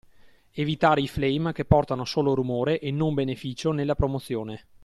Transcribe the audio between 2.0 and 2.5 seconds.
solo